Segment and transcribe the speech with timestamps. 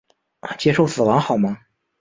[0.57, 1.59] 接受死亡好吗？